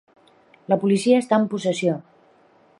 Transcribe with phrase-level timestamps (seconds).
[0.73, 1.99] La policia està en possessió.